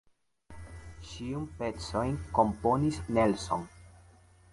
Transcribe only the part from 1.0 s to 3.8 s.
Ĉiun pecojn komponis Nelson.